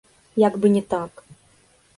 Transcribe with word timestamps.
Як 0.47 0.57
бы 0.63 0.71
не 0.77 0.81
так! 0.95 1.23